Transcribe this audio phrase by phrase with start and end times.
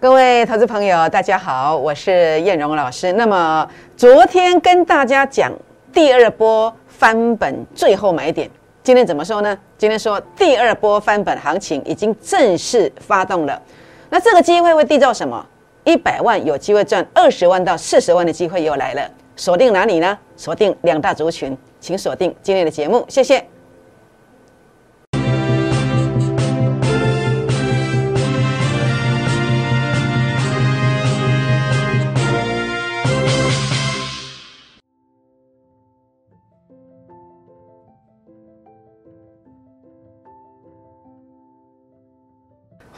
[0.00, 3.12] 各位投资朋友，大家好，我是燕荣老师。
[3.12, 3.68] 那么
[3.98, 5.52] 昨天跟大家讲
[5.92, 8.48] 第二波翻本最后买点，
[8.82, 9.58] 今天怎么说呢？
[9.76, 13.60] 今天说第二波翻本行情已经正式发动了。
[14.08, 15.46] 那这个机会会缔造什么？
[15.84, 19.02] 一百万有机会赚二十万到四十万的机会又来了。
[19.36, 20.18] 锁定哪里呢？
[20.34, 23.46] 锁定两大族群，请锁定今天的节目，谢谢。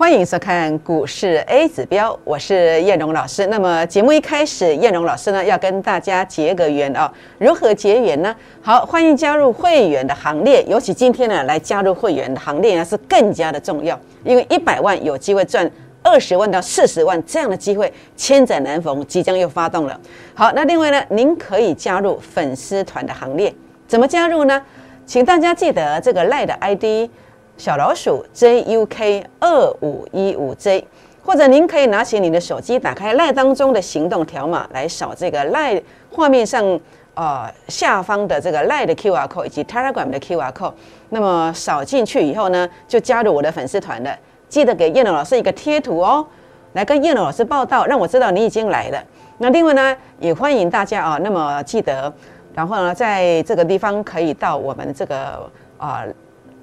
[0.02, 3.46] 欢迎收看股市 A 指标，我是燕荣老师。
[3.46, 7.08] 那么节目一开始，燕荣老师呢要跟大家结个缘哦。
[7.38, 8.34] 如何结缘呢？
[8.60, 10.60] 好，欢迎加入会员的行列。
[10.64, 15.70] 尤其今天呢，来加入会员的行列呢是更加的重要，因为一百万有机会赚
[16.02, 19.96] 二十万到四十万这样的机会千载难逢，即将又发动了。
[20.34, 23.54] 好，那另外呢，您可以加入粉丝团的行列。
[23.86, 24.60] 怎么加入呢？
[25.06, 27.08] 请大家记得这个赖的 ID。
[27.56, 30.84] 小老鼠 JUK 二五一五 J，
[31.22, 35.80] 或者您可以拿起你的手机，打开赖当中的行动条码来扫这个赖
[36.10, 36.80] 画面上
[37.14, 40.72] 呃下方的这个赖的 QR code 以及 Telegram 的 QR code。
[41.10, 44.10] 那么扫进去以后呢，就加入我的粉丝团了。
[44.48, 46.26] 记得给叶龙老师一个贴图哦，
[46.72, 49.00] 来跟叶龙老师报道，让我知道你已经来了。
[49.38, 52.12] 那另外呢，也欢迎大家啊，那么记得，
[52.54, 56.02] 然后呢，在这个地方可以到我们这个啊。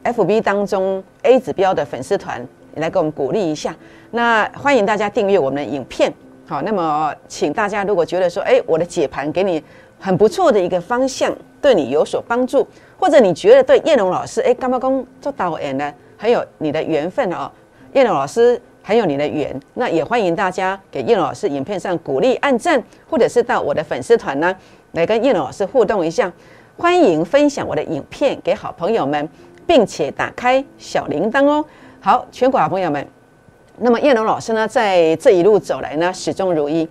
[0.03, 3.75] F B 当中 A 指标的粉丝团来给我们鼓励一下，
[4.11, 6.11] 那欢迎大家订阅我们的影片。
[6.47, 9.61] 好，那么请大家如果觉得说，哎，我的解盘给你
[9.99, 12.65] 很不错的一个方向，对你有所帮助，
[12.97, 17.51] 或者你觉得对叶龙老师，哎，干嘛公做导演呢，很有你的缘分哦，
[17.93, 24.55] 叶龙老师很有你的缘，那也欢迎大家给叶龙老师影片上鼓励、按赞，或者是到我的粉丝团呢
[24.93, 26.31] 来跟叶龙老师互动一下，
[26.77, 29.29] 欢迎分享我的影片给好朋友们。
[29.69, 31.63] 并且打开小铃铛哦。
[31.99, 33.07] 好，全国好朋友们，
[33.77, 36.89] 那么叶龙老师呢，在这一路走来呢，始终如一。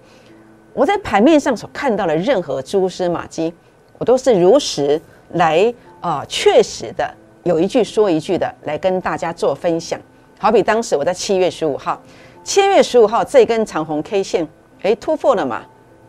[0.74, 3.52] 我在盘面上所看到的任何蛛丝马迹，
[3.98, 5.00] 我都是如实
[5.32, 7.12] 来啊，确实的
[7.42, 10.00] 有一句说一句的来跟大家做分享。
[10.38, 12.00] 好比当时我在七月十五号，
[12.44, 14.46] 七月十五号这根长红 K 线，
[14.82, 15.64] 哎，突破了嘛？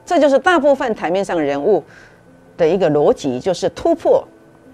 [0.05, 1.83] 这就是大部分台面上人物
[2.55, 4.23] 的一个逻辑，就是突破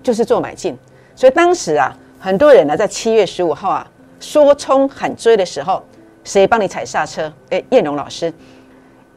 [0.04, 0.78] 就是做买进。
[1.16, 3.88] 所以当时啊，很多人呢在七月十五号啊
[4.20, 5.82] 说冲喊追的时候，
[6.24, 7.32] 谁帮你踩刹车？
[7.50, 8.34] 哎，叶龙老师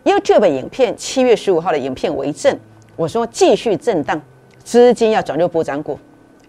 [0.05, 2.57] ，YouTube 影片七月十五号的影片为证。
[2.95, 4.21] 我说继续震荡，
[4.63, 5.99] 资金要转入补涨股。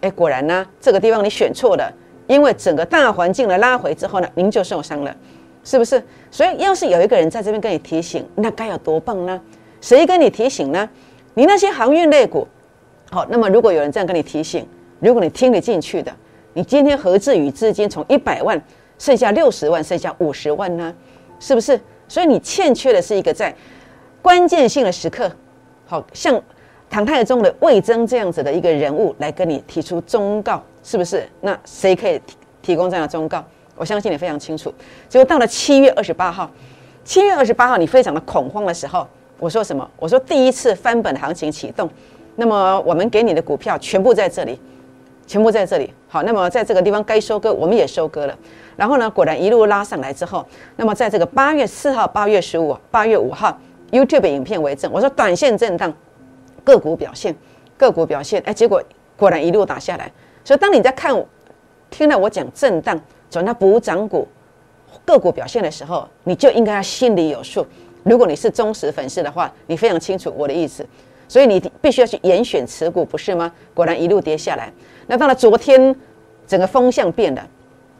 [0.00, 1.92] 哎，果然呢，这个地方你选错了，
[2.26, 5.16] 因为整个大环境的拉回之后呢，您就受伤了，
[5.64, 6.02] 是不是？
[6.30, 9.40] 所以要是有一个人在这边跟你提醒，那该有多棒呢？
[9.80, 10.88] 谁跟你提醒呢？
[11.34, 12.46] 你那些航运类股，
[13.10, 14.66] 好，那么如果有人这样跟你提醒。
[15.00, 16.14] 如果你听得进去的，
[16.52, 18.60] 你今天何至于资金从一百万
[18.98, 20.94] 剩下六十万，剩下五十万呢？
[21.38, 21.80] 是不是？
[22.06, 23.54] 所以你欠缺的是一个在
[24.20, 25.30] 关键性的时刻，
[25.86, 26.40] 好像
[26.90, 31.26] 唐太宗的魏征这样子的一个人物来跟你提出忠告，是不是？
[31.40, 33.42] 那谁可以提提供这样的忠告？
[33.76, 34.74] 我相信你非常清楚。
[35.08, 36.50] 结果到了七月二十八号，
[37.04, 39.06] 七月二十八号你非常的恐慌的时候，
[39.38, 39.88] 我说什么？
[39.98, 41.88] 我说第一次翻本行情启动，
[42.36, 44.60] 那么我们给你的股票全部在这里。
[45.30, 48.36] 全部在这里，好，那么在这个地方该收割，我们也收割了。
[48.74, 53.56] 然后呢，果然一路拉上来之后，那么在这个八月四号、八月十五、八月五号
[53.92, 55.94] ，YouTube 影片为证，我说短线震荡，
[56.64, 57.32] 个股表现，
[57.78, 58.82] 个股表现，哎，结果
[59.16, 60.10] 果然一路打下来。
[60.42, 61.14] 所以当你在看，
[61.90, 64.26] 听到我讲震荡转到补涨股，
[65.04, 67.64] 个股表现的时候，你就应该要心里有数。
[68.02, 70.84] 如果你是忠实粉丝的话，你非常清楚我的意思。
[71.30, 73.52] 所以你必须要去严选持股，不是吗？
[73.72, 74.68] 果然一路跌下来。
[75.06, 75.94] 那到了昨天，
[76.44, 77.48] 整个风向变了，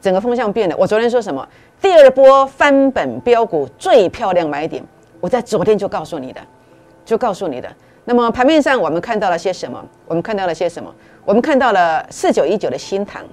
[0.01, 0.75] 整个风向变了。
[0.77, 1.47] 我昨天说什么？
[1.81, 4.83] 第二波翻本标股最漂亮买点，
[5.21, 6.41] 我在昨天就告诉你的，
[7.05, 7.73] 就告诉你的。
[8.03, 9.81] 那么盘面上我们看到了些什么？
[10.07, 10.93] 我们看到了些什么？
[11.23, 13.23] 我们看到了四九一九的新塘。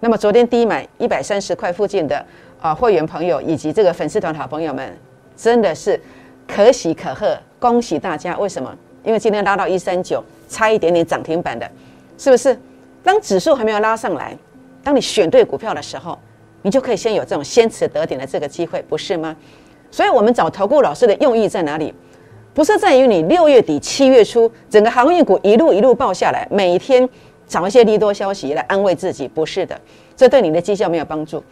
[0.00, 2.26] 那么昨天低买一百三十块附近的
[2.60, 4.98] 啊会员朋友以及这个粉丝团好朋友们，
[5.36, 6.00] 真的是
[6.48, 8.36] 可喜可贺，恭喜大家！
[8.36, 8.76] 为什么？
[9.04, 11.70] 因为今天拉到一三九，差一点点涨停板的，
[12.18, 12.58] 是不是？
[13.02, 14.36] 当指数还没有拉上来，
[14.84, 16.18] 当你选对股票的时候，
[16.62, 19.34] 你就可以先有这种先持得点的这个机会，不是吗？
[19.90, 21.94] 所以，我们找投顾老师的用意在哪里？
[22.52, 27.08] 不是在于你六月底、七月初整个航运股一路一路爆下来，每天
[27.46, 29.80] 找一些利多消息来安慰自己，不是的，
[30.14, 31.42] 这对你的绩效没有帮助。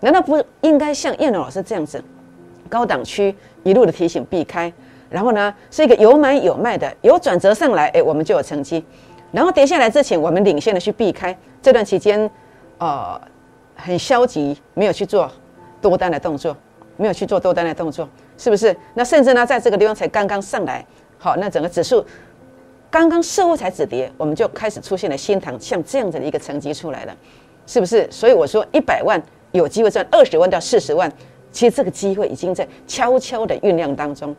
[0.00, 2.02] 难道不应该像燕龙老师这样子，
[2.68, 3.34] 高档区
[3.64, 4.72] 一路的提醒避开，
[5.12, 8.84] 然后呢是一个有买有卖的，有转折上来，哎，我们就有成绩。
[9.30, 12.30] 然后跌下来之前，我们领先的去避开这段期间，
[12.78, 13.20] 呃，
[13.76, 15.30] 很消极，没有去做
[15.80, 16.56] 多单的动作，
[16.96, 18.76] 没有去做多单的动作，是不是？
[18.94, 20.84] 那甚至呢，在这个地方才刚刚上来，
[21.18, 22.04] 好，那整个指数
[22.90, 27.16] 刚刚似乎才止跌，我们就开始出现了新塘像这样子的一个成绩出来了，
[27.66, 28.06] 是不是？
[28.10, 29.18] 所以我说一百万
[29.52, 31.10] 有机会赚二十万到四十万，
[31.50, 34.36] 其实这个机会已经在悄悄的酝酿当中。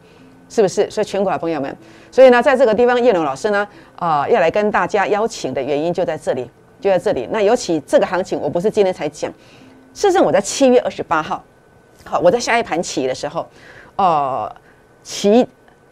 [0.53, 0.87] 是不是？
[0.91, 1.75] 所以全国的朋友们，
[2.11, 6.47] 所以呢，在这个地方，叶龙老师呢，啊，要来跟大家邀请的原因就在这里，
[6.79, 7.27] 就在这里。
[7.31, 9.31] 那尤其这个行情，我不是今天才讲，
[9.95, 11.43] 事实上我在七月二十八号，
[12.05, 13.47] 好，我在下一盘棋的时候，
[13.95, 14.55] 哦，
[15.01, 15.43] 起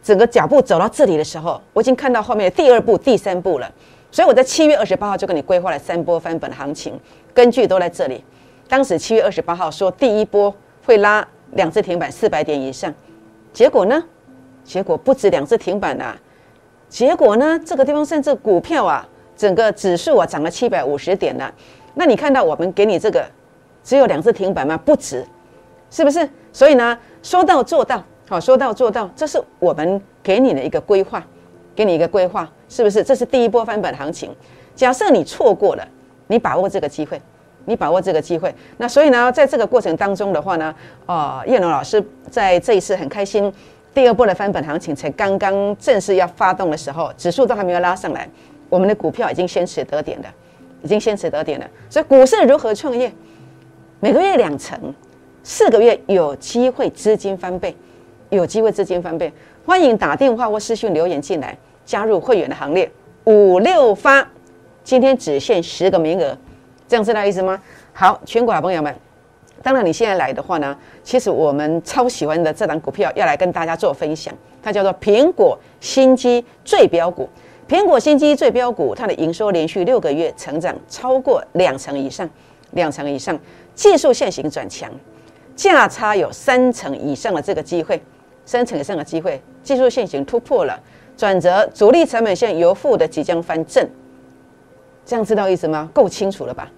[0.04, 3.68] 整个脚步走到这里的时候，我已经看到后面的第二步、第三步了。
[4.12, 7.00] 所以我在七月二十八号就跟你规划了三波翻本行情，
[7.34, 8.24] 根据都在这里。
[8.70, 10.54] 当时七月二十八号说第一波
[10.86, 12.94] 会拉两只停板四百点以上，
[13.52, 14.04] 结果呢？
[14.64, 16.16] 结果不止两次停板呐，
[16.88, 21.52] 结果呢，这个地方甚至股票啊，整个指数啊涨了七百五十点呢。
[21.94, 23.26] 那你看到我们给你这个
[23.84, 24.78] 只有两次停板吗？
[24.78, 25.26] 不止，
[25.90, 26.30] 是不是？
[26.54, 31.22] 所以呢，说到做到，好，说到做到，这是我们给你的一个规划，
[31.76, 33.04] 给你一个规划，是不是？
[33.04, 34.34] 这是第一波翻本行情。
[34.76, 35.88] 假设你错过了，
[36.28, 37.22] 你把握这个机会，
[37.66, 38.54] 你把握这个机会。
[38.78, 40.74] 那所以呢，在这个过程当中的话呢，
[41.06, 43.52] 呃，叶龙老师在这一次很开心。
[43.94, 48.30] 第二波的翻本行情才刚刚正式要发动的时候，指数都还没有拉上来，
[48.70, 50.34] 我们的股票已经先持得点了，
[50.82, 51.70] 已经先持得点了。
[51.90, 53.12] 所以股市如何创业？
[54.00, 54.94] 每个月两成，
[55.44, 57.76] 四个月有机会资金翻倍，
[58.30, 59.32] 有机会资金翻倍。
[59.66, 62.90] 欢迎打电话或私信留言进来，加入会员的行列。
[63.26, 64.26] 五六发，
[64.84, 66.36] 今天只限十个名额，
[66.88, 67.62] 这样知道意思吗？
[67.94, 68.96] 好，全国好朋友们。
[69.64, 77.30] 当然，你现在来的话呢，其实我们超喜欢的这档股票要来跟大家做分享，它叫做苹果新机最标股。
[77.68, 82.30] 苹果新机最标股，它的营收连续六个月成长超过两成以上，
[82.72, 83.40] 两成以上，
[83.74, 84.92] 技术线型转强，
[85.56, 88.02] 价差有三成以上的这个机会，
[88.46, 90.78] 三成以上的机会，技术线型突破了，
[91.16, 93.88] 转折主力成本线由负的即将翻正，
[95.06, 95.90] 这样知道意思吗？
[95.94, 96.70] 够清楚了吧？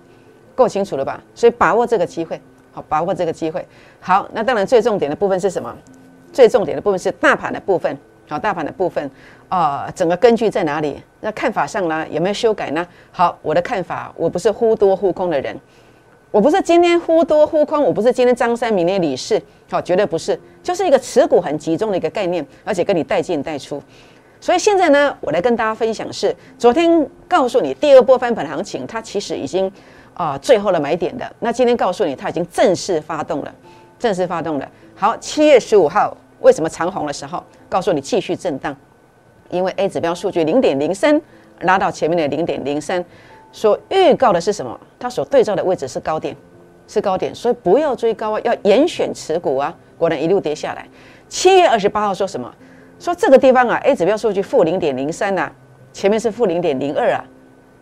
[0.53, 1.19] 够清楚了吧？
[1.33, 2.39] 所以把握这个机会。
[2.73, 3.65] 好，把握这个机会。
[4.01, 5.73] 好，那当然最重点的部分是什么？
[6.33, 7.97] 最重点的部分是大盘的部分。
[8.25, 9.11] 好，大盘的部分，
[9.49, 10.99] 啊，整个根据在哪里？
[11.19, 12.87] 那看法上呢，有没有修改呢？
[13.11, 15.55] 好，我的看法，我不是忽多忽空的人，
[16.31, 23.83] 我不是今天忽多忽空，我不是今天张三明天李四，好，绝对不是，就是一个持股很集中的一个概念，而且跟你带进带出。
[24.39, 29.71] 所以现在呢，我来跟大家分享是，昨天告诉你第二波翻盘行情，它其实已经。
[30.13, 33.53] 啊，最后的买点的，那今天告诉你，它已经正式发动了，
[33.97, 34.69] 正式发动了。
[34.95, 38.75] 好，七月十五号为什么长红的时候，告诉你继续震荡，
[39.49, 41.19] 因为 A 指标数据零点零三
[41.61, 43.03] 拉到前面的零点零三，
[43.51, 44.79] 所预告的是什么？
[44.99, 46.35] 它所对照的位置是高点，
[46.87, 49.75] 是高点，所以不要追高啊，要严选持股啊。
[49.97, 50.85] 果然一路跌下来。
[51.29, 52.53] 七月二十八号说什么？
[52.99, 55.51] 说这个地方啊，A 指标数据负零点零三呐，
[55.91, 57.23] 前面是负零点零二啊。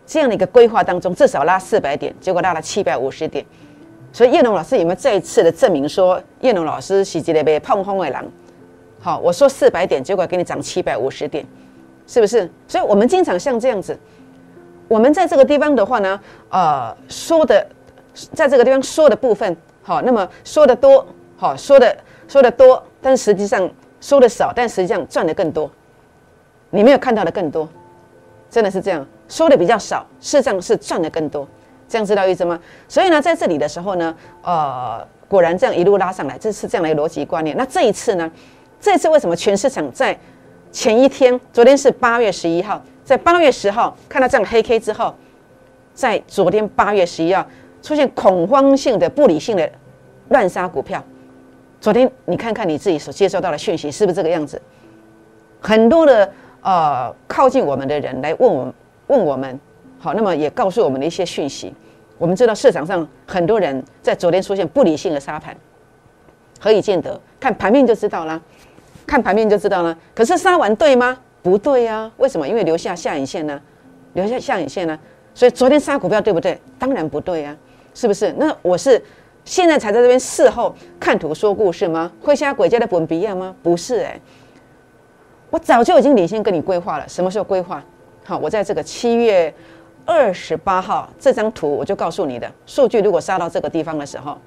[0.06, 3.44] 这样的一个规划当中，至少拉四百点，结果拉了七百五十点。
[4.12, 8.24] 所以叶龙老师有没有再一次的证明说，叶龙老师是这个被碰风的狼？
[9.00, 11.44] 好，我说四百点，结果给你涨七百五十点，
[12.06, 12.50] 是不是？
[12.68, 13.98] 所以我们经常像这样子，
[14.86, 17.66] 我们在这个地方的话呢，呃，说的，
[18.34, 21.96] 在这个地方说的部分，好，那么说的多，好，说的
[22.28, 23.68] 说的多，但实际上
[24.00, 25.70] 说的少，但实际上赚的更多。
[26.70, 27.68] 你没有看到的更多，
[28.52, 29.04] 真的是这样。
[29.28, 31.48] 说的比较少，事实上是赚的更多，
[31.88, 32.60] 这样知道意思吗？
[32.86, 37.56] 所以呢，在这里的时候呢，呃，果然这样一路拉上来，这是这样的一个逻辑观念。
[37.56, 38.30] 那这一次呢，
[38.78, 40.16] 这次为什么全市场在
[40.70, 45.14] 前一天，昨天是八月十一号，在八月十号看到这样黑 K 之后，
[45.94, 47.46] 在昨天八月十一号
[47.80, 49.66] 出现恐慌性的、不理性的
[50.28, 51.02] 乱杀股票？
[51.80, 54.60] 昨天你看看你自己所接收到的讯息是不是这个样子？
[55.60, 56.30] 很多的
[56.62, 58.74] 呃靠近我们的人来问我们。
[59.08, 59.60] 问我们，
[59.98, 61.74] 好，那么也告诉我们的一些讯息。
[62.16, 65.54] 我们知道市场上很多人在昨天出现不理性的杀盘，
[66.58, 67.20] 何以见得？
[67.38, 68.40] 看盘面就知道啦，
[69.06, 69.94] 看盘面就知道了。
[70.14, 71.18] 可是杀完对吗？
[71.42, 72.10] 不对呀。
[72.16, 72.48] 为什么？
[72.48, 73.60] 因为留下下影线呢？
[74.14, 74.98] 留下下影线呢？
[75.34, 76.58] 所以昨天杀股票对不对？
[76.78, 77.54] 当然不对呀，
[77.92, 78.32] 是不是？
[78.38, 79.02] 那我是
[79.44, 82.10] 现在才在这边事后看图说故事吗？
[82.22, 83.54] 会瞎鬼家的本比亚吗？
[83.62, 84.18] 不是哎，
[85.52, 87.06] 我早就已经领先跟你规划了。
[87.06, 87.84] 什么时候规划？
[88.24, 89.52] 好，我在这个七月
[90.06, 94.38] 二十八号这张图，我就告诉你的数据，如果杀到这个地方的时候，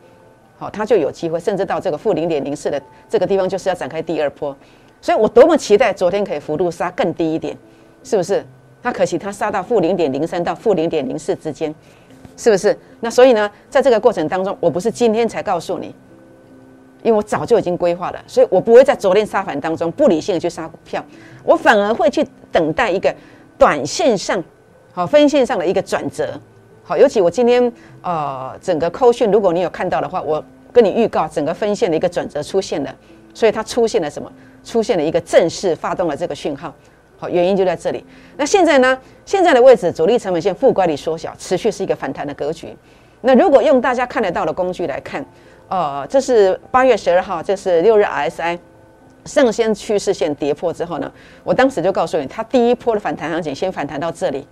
[0.57, 4.57] 好，它就有机会，甚至到这个负零点零四的这个地方，就是要展开第二波。
[4.99, 7.55] 所以我多么期待昨天可以幅度杀更低一点，
[8.03, 8.43] 是不是？
[8.81, 11.73] 那可惜它杀到负零点零三到负零点零四之间，
[12.35, 12.75] 是不是？
[13.01, 15.93] 那所以呢，在这个过程当中，我不是今天才告诉你，
[17.05, 21.05] 因为我早就已经规划了，所以我不会在昨天杀盘当中不理性的去杀股票，
[21.43, 23.15] 我反而会去等待一个
[23.59, 24.43] 短线上，
[24.91, 26.33] 好分线上的一个转折。
[26.83, 27.71] 好，尤其我今天
[28.01, 30.43] 呃整个扣讯，如果你有看到的话，我
[30.73, 32.95] 跟你预告整个分线的一个转折出现了，
[33.35, 34.31] 所以它出现了什么？
[34.63, 36.73] 出现了一个正式发动了这个讯号。
[37.17, 38.03] 好，原因就在这里。
[38.35, 38.97] 那现在呢？
[39.25, 42.75] 现在的位置主力成本线负乖离缩小，持续是一个反弹的格局。
[43.21, 45.25] 那如果用大家看得到的工具来看，
[45.67, 48.59] 呃，这是八月十二号，这是六日 RSI
[49.25, 51.11] 上升趋势线跌破之后呢，
[51.43, 54.47] 我当时就告诉你，它第一波的反弹行情先反弹到这里，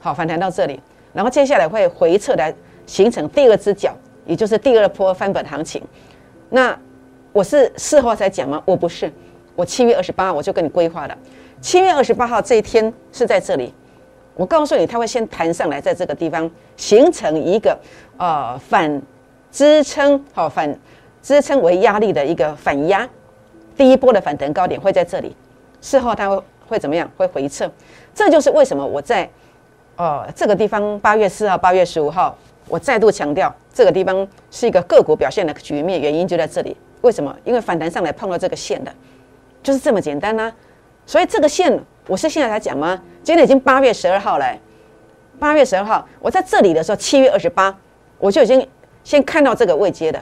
[0.00, 0.78] 好，反弹到这里。
[1.14, 2.54] 然后接下来会回撤来
[2.86, 3.94] 形成第二只脚，
[4.26, 5.80] 也就是第二波翻本行情。
[6.50, 6.78] 那
[7.32, 8.62] 我是事后才讲吗？
[8.66, 9.10] 我不是，
[9.56, 11.16] 我七月二十八我就跟你规划了。
[11.60, 13.72] 七月二十八号这一天是在这里，
[14.34, 17.78] 我告诉你，它会先弹上来，在这个地方形成一个
[18.18, 19.00] 呃反
[19.54, 20.76] 支撑，好反
[21.22, 23.08] 支撑为压力的一个反压。
[23.76, 25.36] 第一波的反弹高点会在这里，
[25.80, 27.08] 事后它会会怎么样？
[27.16, 27.70] 会回撤。
[28.12, 29.30] 这就是为什么我在。
[29.94, 32.36] 哦，这个地方八月四号、八月十五号，
[32.68, 36.76] 我再度强调，这个地方是一个个股表现的局面，原因就在这里。
[37.02, 37.32] 为什么？
[37.44, 38.92] 因为反弹上来碰到这个线的，
[39.62, 40.52] 就是这么简单呐。
[41.06, 43.00] 所以这个线，我是现在才讲吗？
[43.22, 44.58] 今天已经八月十二号了，
[45.38, 47.72] 八月十二号，我在这里的时候，七月二十八，
[48.18, 48.66] 我就已经
[49.04, 50.20] 先看到这个未接的，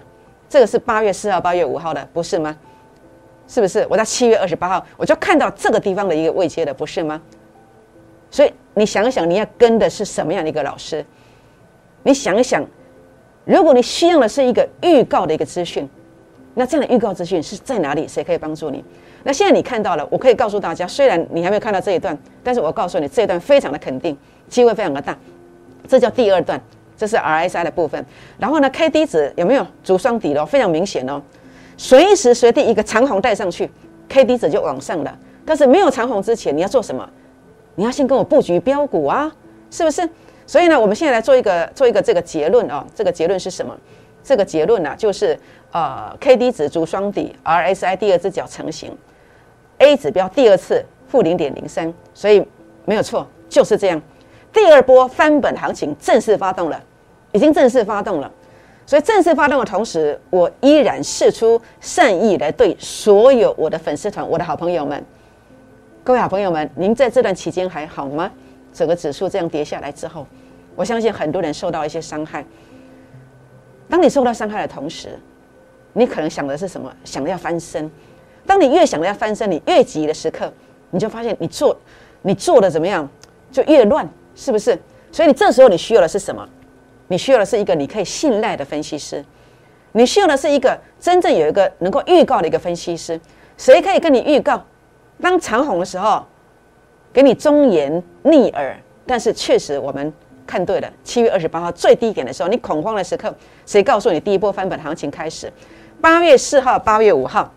[0.48, 2.54] 这个是八月四号、八月五号的，不是吗？
[3.48, 3.86] 是不是？
[3.88, 7.20] 我在七月二十八号，我就看到这个地方的一个未接的，不是吗？
[8.30, 11.04] 所以你想一想，你要跟的是什么样的一个老师？
[12.02, 12.64] 你想一想，
[13.44, 15.88] 如果你需要的是一个预告的一个资讯，
[16.54, 18.08] 那这样的预告资讯是在哪里？
[18.08, 18.84] 谁可以帮助你？
[19.22, 24.16] 那现在你看到了，我可以告诉大家，虽然你还没有看到这一段，但是我告诉你，这一段非常的肯定，
[24.48, 25.16] 机会非常的大。
[25.86, 26.60] 这叫第二段，
[27.02, 28.06] 这是 RSI 的部分。
[28.38, 30.46] 然后呢，K D 值有没有足双底了？
[30.46, 31.20] 非常明显哦，
[31.76, 33.68] 随时随地一个长红带上去
[34.08, 35.18] ，K D 值就往上了。
[35.44, 37.08] 但是没有长红之前，你要做什么？
[37.74, 39.34] 你要先跟我布局标股啊，
[39.68, 40.08] 是不是？
[40.46, 42.86] 所以呢，我们现在来做一个做一个这个结论哦。
[42.94, 43.76] 这个结论是什么？
[44.22, 45.36] 这个结论呢，就是
[45.72, 48.96] 呃，K D 值足双底，R S I 第二只脚成型
[49.78, 52.46] ，A 指标第二次负零点零三，所以
[52.84, 54.00] 没有错，就是这样。
[54.52, 56.78] 第二波翻本行情正式发动了，
[57.32, 58.30] 已经正式发动了。
[58.84, 65.04] 所以正式发动的同时，我依然试出善意来对所有我的粉丝团、我的好朋友们。
[66.04, 68.30] 各位好朋友们，您在这段期间还好吗？
[68.72, 70.26] 整个指数这样跌下来之后，
[70.74, 72.44] 我相信很多人受到一些伤害。
[73.88, 75.10] 当你受到伤害的同时，
[75.92, 76.92] 你可能想的是什么？
[77.04, 77.90] 想要翻身。
[78.44, 80.52] 当你越想要翻身，你越急的时刻，
[80.90, 81.78] 你就发现你做
[82.22, 83.08] 你做的怎么样，
[83.52, 84.76] 就越乱，是不是？
[85.12, 86.48] 所以你这时候你需要的是什么？
[87.08, 89.24] 你需要的是一个你可以信赖的分析师，
[89.92, 93.20] 你需要的是一个真正有一个能够预告的一个分析师。
[93.58, 94.64] 谁可以跟你预告？
[95.20, 96.24] 当长虹的时候，
[97.12, 100.12] 给你忠言逆耳，但是确实我们
[100.46, 100.90] 看对了。
[101.04, 103.32] 七月二十八号最低点的时候，你恐慌的时刻，
[103.66, 105.52] 谁告诉你第一波翻本行情开始？
[106.00, 107.52] 八月四号、八月五号，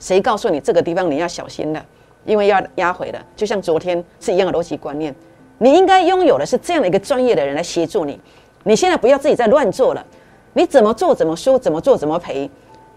[0.00, 1.84] 谁告诉你这个地方你要小心了？
[2.24, 5.14] 因为要压回了，就像昨天是一样的逻辑观念。
[5.58, 8.18] 你应该拥有的是这样的一个专业的人来协助你。
[8.64, 10.04] 你现在不要自己再乱做了，
[10.52, 12.50] 你怎么做怎么输，怎么做怎么赔，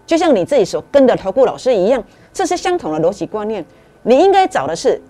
[0.06, 2.02] 就像你自己所跟的投顾老师一样，
[2.32, 3.64] 这是相同的逻辑观念。
[4.02, 5.00] 你应该找的是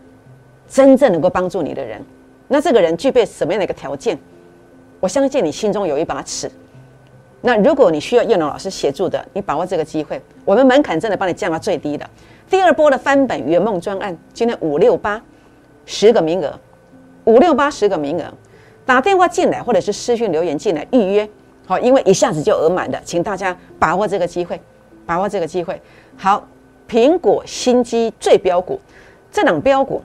[0.69, 2.05] 真正能够帮助你的人。
[2.49, 4.19] 那这个人具备什么样的一个条件？
[5.01, 6.51] 我相信你心中有一把尺。
[7.41, 12.09] 那如果你需要叶龙老师协助的，你把握这个机会，我们门槛真的帮你降到最低的。
[12.49, 15.21] 第二波的翻本圆梦专案，今天五六八
[15.87, 16.53] 十个名额，
[17.25, 18.33] 五六八十个名额，
[18.85, 21.29] 打电话进来或者是私讯留言进来预约，
[21.67, 24.61] 好，因为一下子就额满的，请大家把握这个机会，
[25.07, 25.81] 把握这个机会。
[26.17, 26.47] 好。
[26.89, 28.79] 苹果新机最标股，
[29.31, 30.03] 这档标股，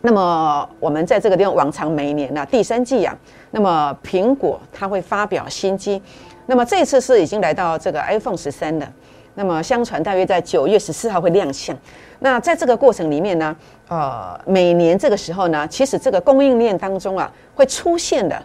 [0.00, 3.16] 那么我们在这个地方往常每年呢第三季啊，
[3.52, 6.02] 那么苹果它会发表新机，
[6.46, 8.92] 那么这次是已经来到这个 iPhone 十三的，
[9.36, 11.76] 那么相传大约在九月十四号会亮相。
[12.18, 13.54] 那在这个过程里面呢，
[13.88, 18.40] 呃，每年这个时候呢，其实这个供应链当中啊会出现的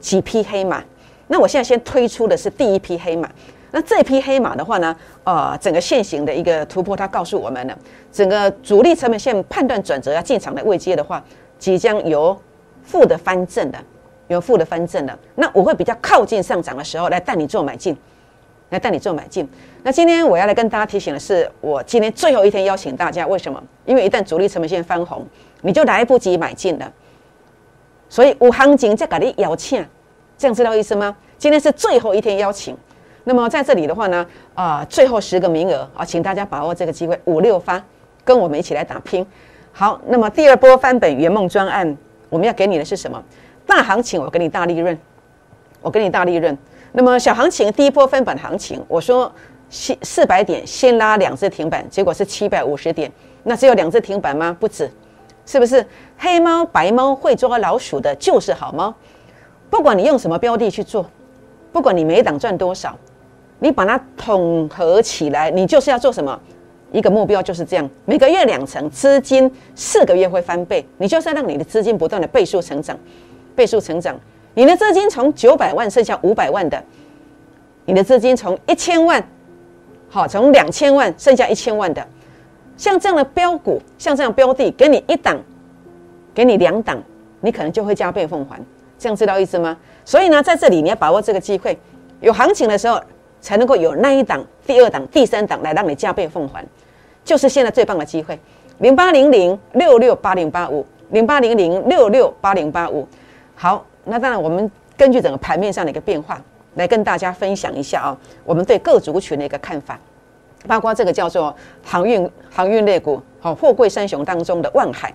[0.00, 0.82] 几匹黑马，
[1.28, 3.30] 那我现在先推出的是第一批黑马。
[3.72, 7.78] 那这批黑马的话呢，呃，整个线型的一个突破，它告诉我们呢，
[8.10, 11.22] 整个主力成本线判断转折要进场的位阶的话，
[11.56, 12.36] 即将由
[12.82, 13.78] 负的翻正的，
[14.26, 15.16] 由负的翻正的。
[15.36, 17.96] 那我会比较靠近上涨的时候来带你做买进，
[18.70, 19.48] 来带你做买进。
[19.82, 23.62] 那今天我要来跟大家提醒的是，我今天最后一天邀请大家，为什么？
[23.84, 25.26] 因为一旦主力成本线翻红，
[25.62, 26.92] 你就来不及买进了。
[28.08, 29.84] 所以有行情再给你邀请，
[30.36, 31.16] 这样知道意思吗？
[31.38, 32.76] 今天是最后一天邀请。
[33.24, 37.82] 那么在这里的话呢，啊，最后十个名额啊，请大家把握这个机会，五六发，
[38.24, 39.24] 跟我们一起来打拼。
[39.72, 41.96] 好，那么第二波翻本圆梦专案，
[42.28, 43.22] 我们要给你的是什么？
[43.66, 44.98] 大行情，我给你大利润，
[45.80, 46.56] 我给你大利润。
[46.92, 49.30] 那么小行情，第一波分板行情，我说
[49.68, 53.10] 四四百点先拉两只停板，结果是七百五十点，
[53.44, 54.56] 那只有两只停板吗？
[54.58, 54.90] 不止，
[55.46, 55.84] 是不是？
[56.18, 58.94] 黑猫白猫会抓老鼠的就是好猫，
[59.68, 61.08] 不管你用什么标的去做，
[61.72, 62.96] 不管你每档赚多少。
[63.62, 66.40] 你把它统合起来，你就是要做什么？
[66.92, 70.82] 一个目标就是这样，每个月两成资金，四个月会翻倍。
[70.96, 72.98] 你就是要让你的资金不断的倍数成长，
[73.54, 74.18] 倍数成长。
[74.54, 76.82] 你的资金从九百万剩下五百万的，
[77.84, 79.22] 你的资金从一千万，
[80.08, 82.06] 好，从两千万剩下一千万的，
[82.76, 85.38] 像这样的标股，像这样标的，给你一档，
[86.34, 87.02] 给你两档，
[87.40, 88.60] 你可能就会加倍奉还。
[88.98, 89.76] 这样知道意思吗？
[90.04, 91.78] 所以呢，在这里你要把握这个机会，
[92.20, 93.00] 有行情的时候。
[93.42, 96.62] 才能够有那一档、第二档、第三档来让你加倍奉还，
[97.24, 98.38] 就是现在最棒的机会。
[98.80, 103.08] 零八零零六六八零八五，零八零零六六八零八五。
[103.54, 106.42] 好，那当然我们根据整个盘面上的一个变化，
[106.74, 109.98] 来跟大家分享一下啊，我们对各族群的一个看法，
[110.66, 115.14] 包括这个叫做航运航运类股，好，货柜三雄当中的万海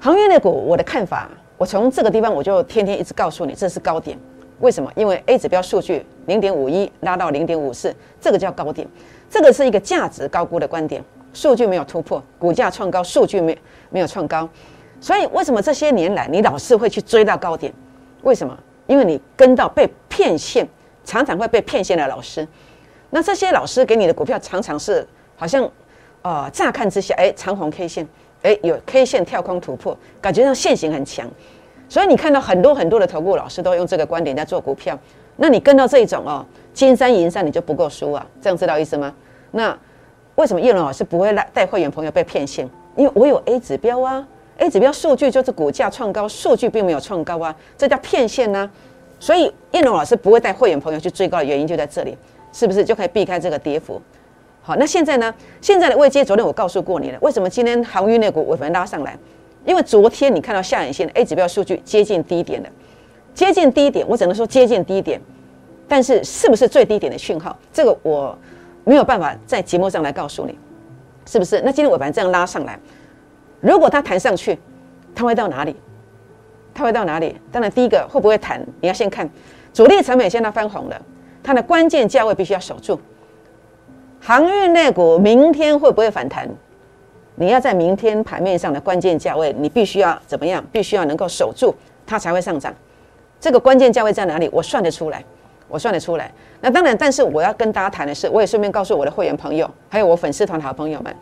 [0.00, 4.18] 航运类股，我的看法，我从这个地方我就天天一直告诉你，这是高点。
[4.60, 4.90] 为什么？
[4.94, 8.86] 因为 A 指标数据零点五一拉到零点五四，这个叫高点，
[9.28, 11.02] 这个是一个价值高估的观点。
[11.32, 13.58] 数据没有突破，股价创高，数据没
[13.90, 14.48] 没有创高，
[15.02, 17.70] 所以为什么这些年来你老是会去追到高点？
[18.22, 18.56] 为什么？
[18.86, 20.66] 因为你跟到被骗线，
[21.04, 22.46] 常常会被骗线的老师。
[23.10, 25.04] 那这些老师给你的股票常常是
[25.36, 25.68] 好像，
[26.22, 28.06] 呃，乍看之下，哎，长红 K 线，
[28.42, 31.28] 哎，有 K 线跳空突破，感觉上线型很强。
[31.88, 34.96] 所以你看到很多很多的投顾老师都用这个观点在做股票，
[35.36, 39.12] 那你跟到这一种哦，金山银山你就不够输啊，这样知道意思吗？
[39.50, 39.76] 那
[40.36, 42.70] 为什么叶龙老师不会带带会员朋友被骗线？
[42.96, 44.26] 因为我有 A 指标啊
[44.58, 48.70] ，A 指标数据就是股价创高，数据并没有创高啊，这叫骗线呢。
[49.20, 52.16] 所以叶龙老师不会带会员朋友去追高的原因就在这里，
[52.52, 54.00] 是不是就可以避开这个跌幅？
[54.62, 55.34] 好，那现在呢？
[55.60, 59.18] 现在的位阶，昨天我告诉过你了，为什么今天航运那股尾盘拉上来？
[59.64, 62.68] 因为昨天你看到下影线 A 指标数据接近低点的，
[63.32, 65.20] 接近低点，我只能说接近低点，
[65.86, 68.36] 但是是不是最低点的讯号，这个我
[68.82, 70.58] 没有办法在节目上来告诉你，
[71.26, 71.60] 是不是？
[71.64, 72.76] 那今天尾盘这样拉上来，
[73.62, 74.58] 如果它弹上去，
[75.14, 75.74] 它会到哪里？
[76.74, 77.34] 它会到哪里？
[77.50, 79.28] 当然，第一个会不会弹，你要先看
[79.72, 81.00] 主力成本现在翻红了，
[81.42, 83.00] 它的关键价位必须要守住。
[84.20, 86.48] 航运类股明天会不会反弹？
[87.36, 90.64] 你要在明天盘面上的关键价位，你必须要怎么样？
[90.70, 91.74] 必须要能够守住，
[92.06, 92.74] 它才会上涨。
[93.40, 94.48] 这个关键价位在哪里？
[94.52, 95.24] 我算得出来，
[95.68, 96.30] 我算得出来。
[96.60, 101.14] 那当然，但是我要跟大家谈的是，我也顺便告诉我的会员朋友，还有我粉丝团的好朋友们，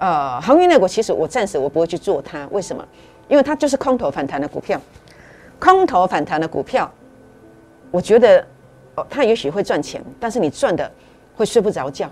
[0.00, 2.82] 呃，航运那股其实我暂时我不会去做它，为什么？
[3.28, 4.80] 因为它就是空头反弹的股票，
[5.58, 6.90] 空头反弹的股票，
[7.90, 8.44] 我觉得
[8.94, 10.90] 哦，它也许会赚钱，但是你赚的
[11.36, 12.10] 会睡不着觉。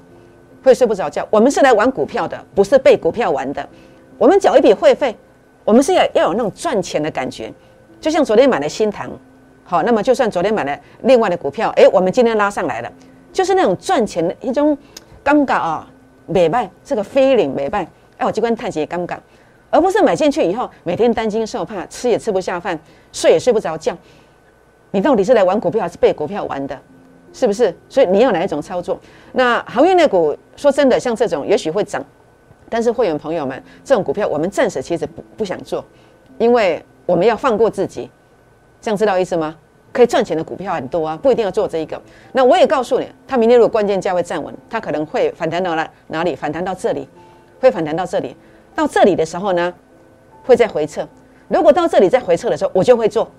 [0.60, 1.26] 会睡不着觉。
[1.30, 3.66] 我们是来玩股票的，不是被股票玩的。
[4.18, 5.16] 我们缴一笔会费，
[5.64, 7.50] 我们是要要有那种赚钱的感觉。
[8.00, 9.08] 就像昨天买了新塘，
[9.62, 12.92] 好，那么就算昨天买了另外的股票，哎，我们今天拉上来了，
[13.32, 14.76] 就是那种赚钱的一种
[15.24, 15.88] 尴尬啊，
[16.28, 17.88] 美败这个 feeling 美败，
[18.18, 19.16] 哎，我机关探险尴尬，
[19.70, 22.78] 而不是买进去以后每天担惊受怕，吃也吃不下饭，
[23.12, 23.96] 睡也睡不着觉。
[24.90, 26.78] 你到底是来玩股票还是被股票玩的？
[27.32, 27.74] 是不是？
[27.88, 28.98] 所以你要哪一种操作？
[29.32, 32.04] 那航运类股，说真的，像这种也许会涨，
[32.68, 35.84] 但是会员朋友们，这种股票我们暂时其实不不想做，
[36.38, 38.10] 因为我们要放过自己。
[38.80, 39.56] 这样知道意思吗？
[39.92, 42.00] 可以赚钱的股票很多啊，不一定要做这一个。
[42.32, 46.34] 那我也告诉你，它明天如果关键价位站稳，它可能会反弹到哪哪里？
[46.34, 47.08] 反弹到这里，
[47.60, 48.36] 会反弹到这里。
[48.74, 49.72] 到这里的时候呢，
[50.44, 51.06] 会再回撤。
[51.48, 53.30] 如果到这里再回撤的时候，我就会做，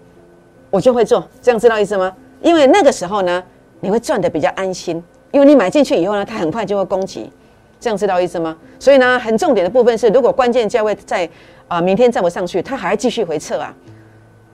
[0.70, 1.28] 我就会做。
[1.42, 2.16] 这样知道意思吗？
[2.42, 3.44] 因为那个时候呢。
[3.82, 7.32] 你会赚的比较安心，因为你买进去以后呢，它很快就会攻击，
[7.80, 8.58] 这样知道意思吗？
[8.78, 11.30] 所以呢，很重点的部分是，如果关键价位在
[11.70, 13.74] 啊明天站不上去，它还继续回撤啊，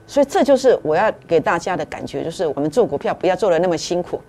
[0.06, 4.20] 所以这就是我要给大家的感觉，就是我们做股票不要做的那么辛苦，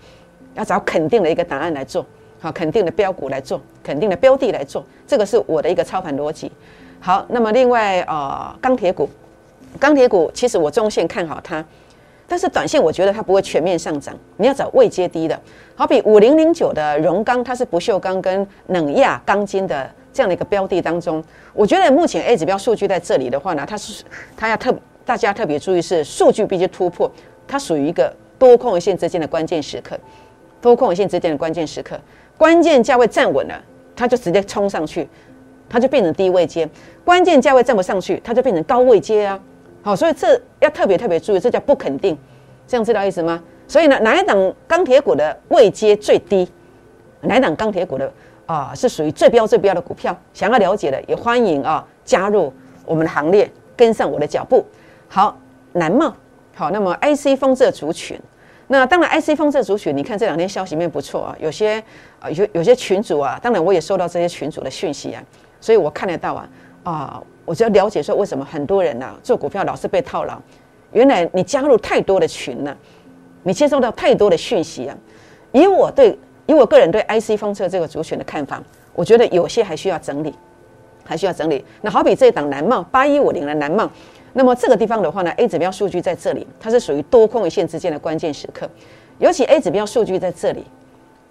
[0.55, 2.05] 要找肯定的一个答案来做，
[2.39, 6.51] 好，肯定的标股来做，肯定的标的来做，这个是我的一个操盘逻辑。
[6.99, 9.07] 好，那么另外呃钢铁股，
[9.79, 11.63] 钢铁股其实我中线看好它。
[12.29, 15.39] 但是短线我觉得它不会全面上涨，你要找位阶低的，
[15.75, 24.03] 好比五零零九的荣钢，它是不锈钢跟冷轧钢筋的这样的一个标的当中，我觉得目前 A 指标数据在这里的话呢，它是
[24.35, 24.75] 它要特
[25.07, 27.09] 大家特别注意是数据必须突破，
[27.47, 29.97] 它属于一个多空线之间的关键时刻，
[30.59, 31.97] 多空线之间的关键时刻，
[32.37, 33.57] 关键价位站稳了，
[33.95, 35.07] 它就直接冲上去，
[35.69, 36.67] 它就变成低位阶，
[37.05, 39.39] 关键价位站不上去，它就变成高位阶啊。
[39.81, 42.17] 好，所以这要特别特别注意，这叫不肯定，
[42.67, 43.41] 这样知道意思吗？
[43.65, 46.45] 所以呢，哪一档钢铁股的位阶最低？
[47.21, 48.11] 哪一档钢铁股的
[48.45, 50.13] 啊是属于最标最标的股票？
[50.33, 52.51] 想要了解的也欢迎啊加入
[52.85, 54.65] 我们的行列，跟上我的脚步。
[55.07, 55.37] 好，
[55.73, 56.13] 南茂，
[56.55, 58.19] 好，那么 IC 风这族群，
[58.67, 61.83] 那当然 IC 风这族群，你看这两天消息面不错啊，有些
[62.19, 65.23] 啊有有些群主啊，当然我也收到这些群主的讯息啊，
[65.61, 66.49] 所以我看得到啊
[66.83, 67.23] 啊。
[67.45, 70.37] 我就要了解说，为什么很多人呢做股票老是被套牢？
[70.91, 72.77] 原来你加入太多的群了，
[73.43, 74.97] 你接收到太多的讯息啊。
[75.53, 78.61] 以我对以我个人对 IC 风车这个族群的看法，
[78.93, 80.35] 我觉得有些还需要整理，
[81.05, 81.63] 还需要整理。
[81.79, 83.89] 那好比这一档南茂八一五零的南茂，
[84.33, 88.69] 那么这个地方的话呢，A 指标数据在这里，它是属于多空一线之间的关键时刻。
[89.19, 90.63] 尤其 A 指标数据在这里，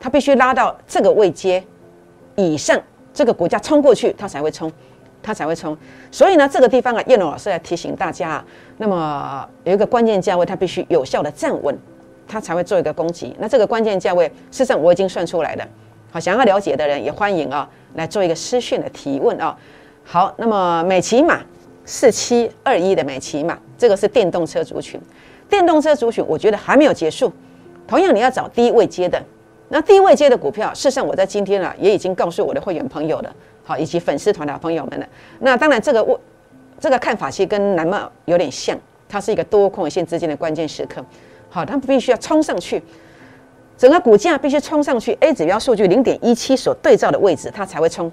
[0.00, 1.62] 它必须拉到这个位阶
[2.34, 2.80] 以上，
[3.14, 4.70] 这个股价冲过去，它才会冲。
[5.22, 5.76] 它才会冲，
[6.12, 8.44] 所以呢，这个地方啊，叶龙老师来提醒大家啊，
[8.76, 11.76] 那么有一个关键价位，它必须有效的站稳，
[12.28, 13.34] 它才会做一个攻击。
[13.40, 15.66] 那这个关键价位，事实上我已经算出来了。
[16.12, 19.56] 好，想要了解的人也欢迎啊，来做一个私讯的提问啊。
[20.04, 21.40] 好，那么美琪马
[21.86, 25.00] 四七二一的美骑嘛，这个是电动车族群，
[25.48, 27.32] 电动车族群我觉得还没有结束，
[27.86, 29.22] 同样你要找低位接的，
[29.68, 33.34] 那低位接的股票，事实上我在今天啊，也已经告诉我的会员朋友了。
[33.68, 35.06] 好，以及粉丝团的朋友们了？
[35.40, 36.20] 那当然，这个我
[36.78, 41.04] 这个看法其实跟南茂有点像，它是一个多空线之间的关键时刻。
[41.48, 42.80] 好，它必须要冲上去，
[43.76, 45.16] 整个股价必须冲上去。
[45.18, 48.12] A 指标数据零点一七所对照的位置，它才会冲，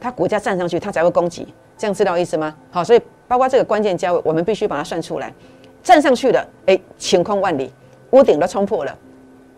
[0.00, 1.48] 它股价站上去，它才会攻击。
[1.76, 2.54] 这样知道意思吗？
[2.70, 5.32] 好，所以包括这个关键价位，我们必须把它算出来。
[5.82, 7.72] 站上去了，哎，晴空万里，
[8.10, 8.98] 屋顶都冲破了。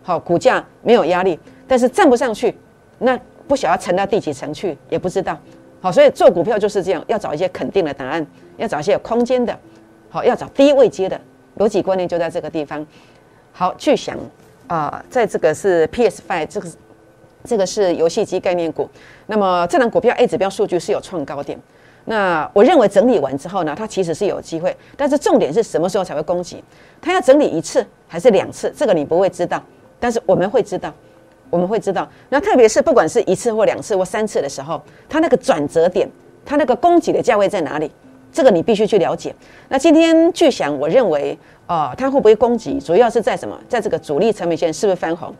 [0.03, 2.57] 好，股价没有压力，但是站不上去，
[2.99, 3.19] 那。
[3.47, 5.39] 不晓得沉到第几层去，也不知道。
[5.79, 8.27] 好，所以做股票就是这样，要找一些肯定的答案，
[8.57, 9.57] 要找一些有空间的，
[10.09, 11.17] 好，要找低位接的。
[11.57, 12.85] 逻辑观念就在这个地方。
[13.53, 14.17] 好，去想
[14.67, 16.69] 啊，在这个是 PS Five，这个
[17.45, 18.89] 这个是游戏机概念股。
[19.27, 21.57] 那么这档股票 A 指标数据是有创高点。
[22.09, 26.63] 那我认为整理完之后呢，它其实是有机会，但是重点是什么时候才会攻击？
[27.01, 28.73] 它要整理一次还是两次？
[28.75, 29.61] 这个你不会知道，
[29.99, 30.93] 但是我们会知道。
[31.49, 36.09] 我们会知道，那特别是不管是一次或两次或三次的时候，它那个转折点，
[36.45, 37.89] 它那个供给的价位在哪里？
[38.33, 39.33] 这个你必须去了解。
[39.69, 43.57] 那今天巨想，我认为，呃，它会不会攻击，主要是在什么？
[43.69, 45.33] 在这个主力成本线是不是翻红？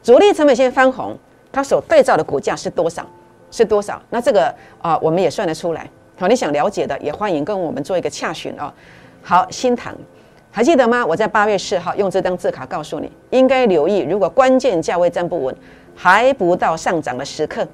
[0.00, 1.16] 主力成本线翻红，
[1.50, 3.04] 它所对照的股价是多少？
[3.50, 4.00] 是多少？
[4.10, 5.90] 那这个啊，我们也算得出来。
[6.18, 8.72] 好，你想了解的，也欢迎跟我们做一个洽询哦。
[9.22, 9.96] 好，新塘。
[10.50, 11.06] 还记得吗？
[11.06, 15.54] 我在八月四号用这张字卡告诉你，应该留意，如果关键价位站不稳，
[15.94, 17.64] 还不到上涨的时刻。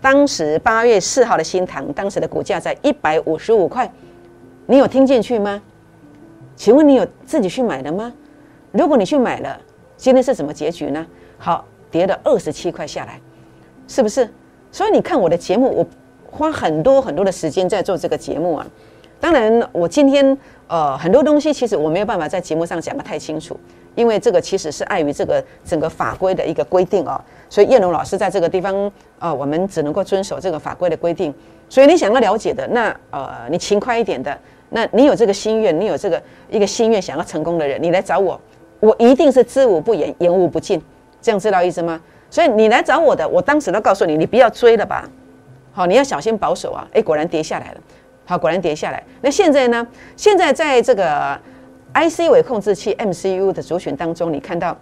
[0.00, 3.92] 当时八月四号的新塘，当时的股价在一百五十五块，
[4.66, 5.60] 你有听进去吗？
[6.54, 8.12] 请问你有自己去买的吗？
[8.70, 9.60] 如果你去买了，
[9.96, 11.04] 今天是什么结局呢？
[11.38, 13.20] 好，跌了二十七块下来，
[13.88, 14.32] 是不是？
[14.70, 15.84] 所以你看我的节目，我
[16.30, 18.66] 花很多很多的时间在做这个节目啊。
[19.20, 20.36] 当然，我今天。
[20.70, 23.58] 呃，很多东西其实我没有办法在节目上讲得太清楚，
[23.96, 27.20] 因为这个其实是碍于这个整个法规的一个规定哦。
[27.48, 31.34] 所以叶龙老师在这个地方，呃，我们只能够遵守这个法规的规定。
[31.68, 34.38] 所以你想要了解的，那呃，你勤快一点的，
[34.68, 38.40] 那你有这个心愿，你有这个一个心愿想要成功的人，你来找我，
[38.78, 40.80] 我一定是知无不言，言无不尽，
[41.20, 42.00] 这样知道意思吗？
[42.30, 45.10] 所以你来找我的，我当时都告诉你，你不要追了吧，
[45.72, 46.86] 好，你要小心保守啊。
[46.92, 47.80] 哎，果然跌下来了。
[48.26, 49.02] 好，果然跌下来。
[49.20, 49.86] 那现在呢？
[50.16, 51.38] 现在在这个
[51.94, 54.76] IC 微控制器 MCU 的族群当中，你看到，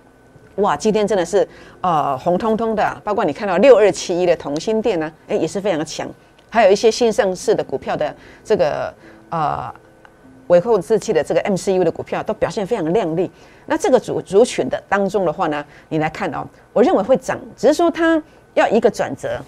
[0.57, 1.49] 哇，今天真的是
[1.81, 3.01] 呃红彤彤的。
[3.03, 6.07] 包括你看到六二七一的同心电呢，哎，也是非常的强。
[6.51, 8.93] 还有一些新上市的股票的这个
[9.29, 9.73] 呃
[10.49, 13.31] 微控制器的这个 MCU 的股票都表现非常亮丽。
[13.67, 18.23] 那这个族族群的当中的话呢，你来看哦，我认为会涨，只是说它
[18.55, 19.39] 要一个转折，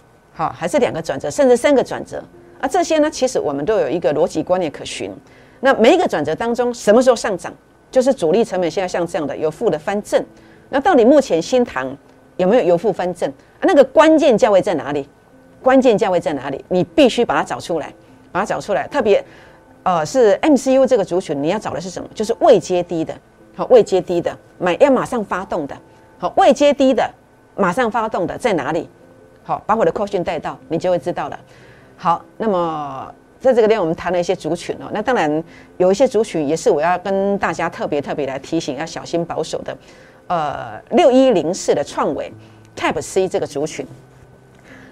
[0.41, 2.25] 好，还是两个转折，甚至三个转折。
[2.63, 5.13] 啊，这些呢，其实我们都有一个逻辑观念可循。
[5.61, 7.53] 那每一个转折当中，什么时候上涨，
[7.91, 10.25] 就是主力成本现在像这样的有负的翻正。
[10.71, 11.95] 那到底目前新塘
[12.39, 13.31] 有没有由负翻正？
[13.61, 15.07] 那个关键价位在哪里？
[15.61, 16.65] 关键价位在哪里？
[16.71, 17.93] 你必须把它找出来，
[18.33, 18.89] 把它找出来。
[18.89, 19.23] 特别，
[19.83, 22.09] 呃，是 MCU 这个族群，你要找的是什么？
[22.15, 23.15] 就是位阶低的，
[23.55, 25.77] 好，位阶低的买要马上发动的，
[26.17, 27.07] 好，位阶低的
[27.57, 28.89] 马上发动的在哪里？
[29.51, 31.37] 好，把我的扣讯带到，你就会知道了。
[31.97, 35.43] 好，那么在这个地方我们谈了一些族群哦，那当然
[35.77, 39.77] 有一些族群也是我要跟大家特别特别来提醒，要小心保守的。
[40.29, 42.33] 呃，六一零四的创维
[42.77, 43.85] Type C 这个族群，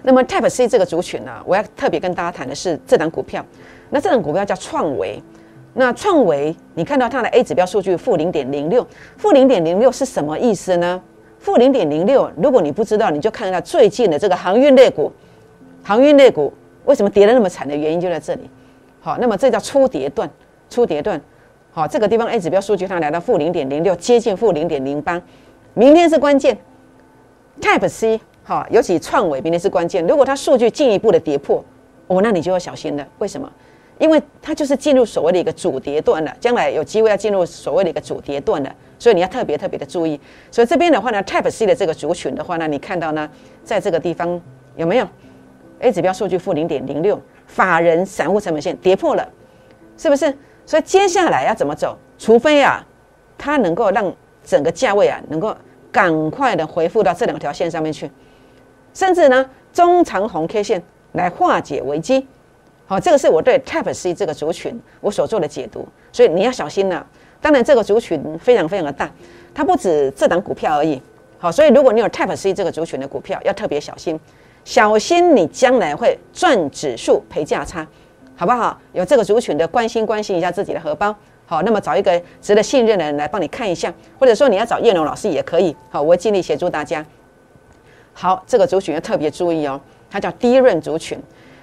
[0.03, 3.45] 那么 Type C 这个族群呢，我要特别跟大家谈的是这档股票。
[3.89, 5.23] 那这档股票叫创维，
[5.73, 11.01] 那创维你看到它的 A 指标数据负零点零六，负零点零六是什么意思呢？
[11.39, 15.11] 负零点零六，如果你不知道，你就看到最近的这个航运类股，
[15.81, 16.53] 航运类股
[16.85, 18.49] 为什么跌得那么惨的原因就在这里。
[18.99, 20.29] 好，那么这叫初跌段，
[20.69, 21.19] 初跌段。
[21.71, 25.21] 好，这个地方 A 指标数据它来到负零点零六，接近负零点零八。
[25.73, 26.57] 明天是关键
[27.61, 30.05] ，Type C 好，尤其创伟明天是关键。
[30.05, 31.63] 如果它数据进一步的跌破，
[32.07, 33.07] 哦，那你就要小心了。
[33.19, 33.49] 为什么？
[33.99, 40.19] 因为它就是进入所谓的一个主跌段了，将来有机会要进入所谓的一个主跌段了，所以你要特别特别的注意。
[40.49, 43.29] 所以这边的话呢，Type C 的这个族群的话呢，你看到呢，
[43.63, 44.41] 在这个地方
[44.77, 45.07] 有没有
[45.79, 49.29] A 指标数据负零点零六，法人散户成本线跌破了，
[49.97, 50.33] 是不是？
[50.65, 51.97] 所以接下来要怎么走？
[52.17, 52.85] 除非啊，
[53.37, 55.53] 它能够让整个价位啊，能够
[55.91, 58.09] 赶快的回复到这两条线上面去，
[58.93, 60.81] 甚至呢，中长红 K 线
[61.11, 62.25] 来化解危机。
[62.89, 65.87] 好，这个是我对 Type C 这个族群我所做的解读。
[66.11, 67.05] 所以你要小心了。
[67.39, 69.07] 当然，这个族群非常非常的大，
[69.53, 70.99] 它不止这档股票而已。
[71.37, 74.19] 好，所以如果你有 Type C 这个族群的股票，要特别小心，
[74.65, 77.85] 小心你将来会赚指数赔价差。
[78.35, 78.75] 好不好？
[78.93, 81.15] 有这个族群的关心，关心一下自己的荷包。
[81.45, 85.75] 好，那么找一个值得信任的人来帮你看一下，或者说你要找叶龙老师也可以。
[85.91, 87.05] 好，我会尽力协助大家。
[88.13, 91.21] 好，这个族群要特别注意哦，它叫低润族群。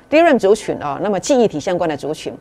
[0.08, 2.32] 低润族群哦，那么记忆体相关的族群，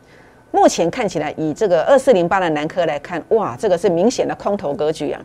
[0.52, 5.20] 目前看起来以这个二四零八的南科来看，哇，这个是明显的空头格局啊。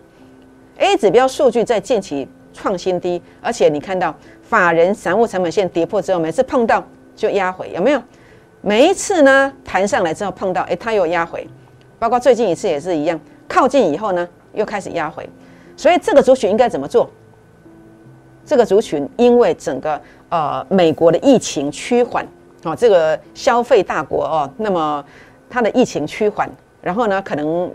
[0.78, 6.84] A 指标数据在近期创新低，而且你看到法人散户成本线跌破之后，每次碰到
[7.16, 8.02] 就压回，有没有？
[8.62, 11.48] 每一次呢，弹上来之后碰到，哎，它又压回，
[12.00, 15.30] 包括最近一次也是一样，靠近以后呢，又开始压回，
[15.78, 17.10] 所以这个族群应该怎么做？
[18.44, 20.02] 这个族群因为整个
[20.32, 22.26] 呃美国的疫情趋缓，
[22.64, 25.04] 哦，这个消费大国哦，那么
[25.50, 26.50] 它的疫情趋缓，
[26.82, 27.70] 然后呢，可能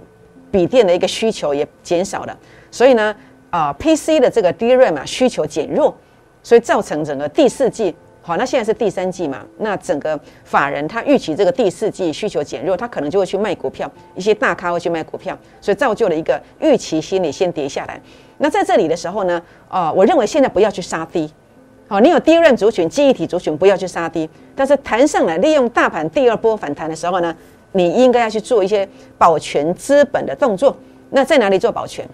[0.51, 2.37] 笔电的一个需求也减少了，
[2.71, 3.15] 所以呢，
[3.51, 5.95] 啊，PC 的这个 DRAM 啊需求减弱，
[6.43, 7.95] 所以造成整个第四季。
[8.23, 9.45] 好，那现在是第三季嘛？
[9.59, 18.01] 那整个法人他预期这个第四季需求减弱，他可能就会去卖股票，一些大咖会去卖股票，所以造就了一个预期心理先跌下来。
[18.39, 21.33] 那在这里的时候呢，啊，我认为现在不要去杀低。
[21.89, 24.29] 好，你有第一任族群、记忆体族群，不要去杀低。
[24.57, 27.33] 但是弹上来，利用大盘第二波反弹的时候呢，
[27.73, 30.77] 你应该要去做一些保全资本的动作。
[31.11, 32.05] 那在哪里做保全？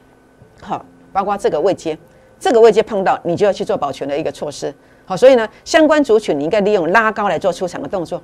[0.61, 1.97] 好，包括这个位阶，
[2.39, 4.73] 这个位阶碰到，你就要去做保全的一个措施。
[5.07, 8.23] 好，所以呢，相关族群你应该利用拉高来做出场的动作，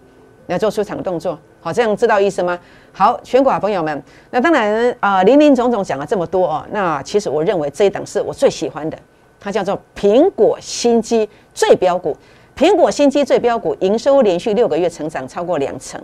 [0.49, 1.39] 来做出场的动作。
[1.63, 2.59] 好，这样知道意思吗？
[2.93, 8.99] 好，全国朋友们，那当然啊，林林总总讲了这么多哦，那其实我认为这一档是我最喜欢的，
[9.41, 12.17] 它叫做苹果新机最标股。
[12.57, 16.03] 苹果新机最标股，营收连续六个月成长超过两成，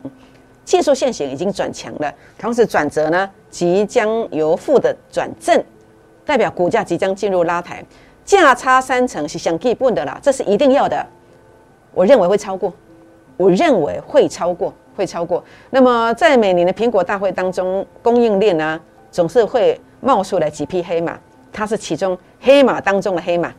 [0.64, 5.60] 技术线型已经转强了，同时转折呢即将由负的转正，
[6.24, 7.84] 代表股价即将进入拉抬。
[8.24, 11.04] 价差三成是想基本的啦，这是一定要的。
[11.92, 12.72] 我认为会超过，
[13.36, 15.44] 我认为会超过，会超过。
[15.70, 21.18] 那么在每年的苹果大会当中，供应链呢总是会冒出来几匹黑马，
[21.54, 23.50] 它是其中黑马当中的黑马，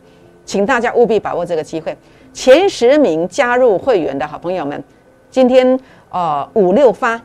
[0.44, 1.96] 请大家务必把握这个机会。
[2.32, 4.84] 前十名加入会员的好朋友们，
[5.30, 5.80] 今天
[6.10, 7.20] 呃五六发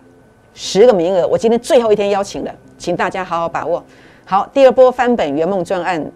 [0.53, 3.83] 十个名额，我今天最后一天邀请了，请大家好好把握。
[4.25, 6.11] 好，第二波翻本圆梦专案。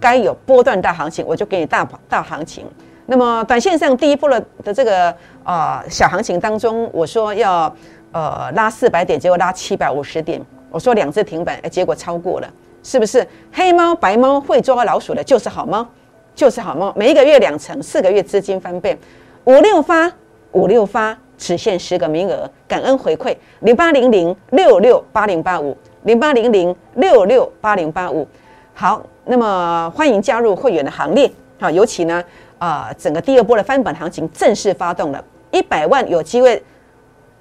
[0.00, 2.64] 该有波段大行情，我就给你大大行情。
[3.04, 7.70] 那么短线上第一波的的这个呃小行情当中，我说要
[8.10, 10.40] 呃拉四百点，结果拉七百五十点。
[10.70, 12.48] 我说两次停板，哎，结果超过了，
[12.82, 13.26] 是不是？
[13.52, 15.86] 黑猫白猫会抓老鼠的，就是好猫，
[16.34, 16.92] 就是好猫。
[16.96, 18.96] 每一个月两成，四个月资金翻倍，
[19.44, 20.10] 五六发
[20.52, 28.26] 五六发，只限十个名额，感恩回馈零八零零六六八零八五零八零零六六八零八五。
[28.72, 31.70] 好，那么欢迎加入会员的行列啊！
[31.70, 32.24] 尤其呢，
[32.58, 36.62] 啊，整个第二波的翻本行情正式发动了，一百万有机会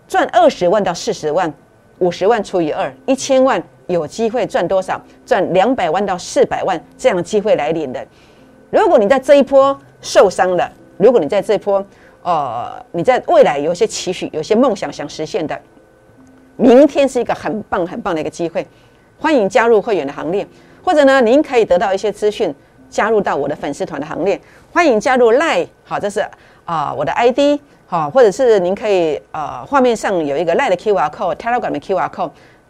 [0.07, 1.53] 赚二十万到四十万，
[1.99, 5.01] 五十万除以二，一千万有机会赚多少？
[5.25, 8.05] 赚两百万到四百万这样的机会来临的。
[8.69, 11.83] 如果你在这一波受伤了，如果你在这一波，
[12.21, 15.59] 呃，你在未来有些期许、有些梦想想实现的，
[16.55, 18.65] 明天是一个很棒很棒的一个机会。
[19.17, 20.47] 欢迎加入会员的行列，
[20.83, 22.53] 或者呢，您可以得到一些资讯，
[22.91, 24.39] 加入到我的粉丝团的行列。
[24.71, 26.23] 欢迎加入 Lie，好，这是
[26.63, 32.29] 啊我的 ID，好，或者是您可以呃画面上有一个赖的 QR code，Telegram 的 QR code，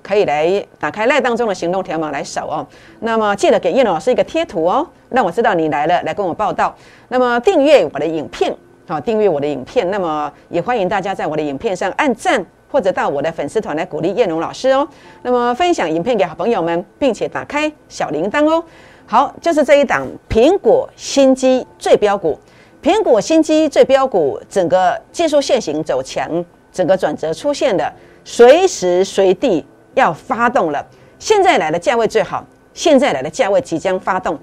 [0.10, 2.65] 可以来打开 Line 当中的行动条码来扫哦。
[3.02, 6.76] 那么记得给叶老师一个贴图哦，让我知道你来了，来跟我报道。
[7.10, 8.52] 那么订阅我的影片，
[8.88, 9.88] 好，订阅我的影片。
[9.91, 12.43] 那么也欢迎大家在我的影片上按赞。
[12.72, 14.88] 或者到我的粉丝团来鼓励燕荣老师哦。
[15.24, 18.63] 那么分享影片给好朋友们，并且打开小铃铛哦。
[19.08, 22.38] 好，就是这一档苹果新机最标股，
[22.84, 27.91] 苹果新机最标股，整个技术线型走强，整个转折出现的，
[28.24, 30.86] 随时随地要发动了。
[31.17, 34.39] 现在来的价位最好，现在来的价位即将发动。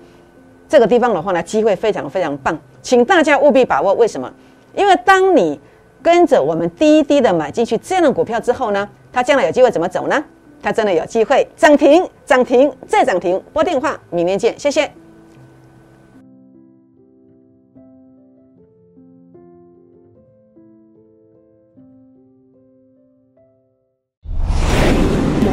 [0.69, 3.95] 这个地方的话呢，机会非常非常棒，请大家务必把握。
[3.95, 4.33] 为什么？
[4.75, 5.59] 因为当你
[6.03, 10.23] 跟着我们滴滴的买进去这样的股票之后呢，它将来有机会怎么走呢？
[10.63, 13.41] 它真的有机会涨停、涨停再涨停。
[13.53, 15.06] 拨电话，明天见，谢谢。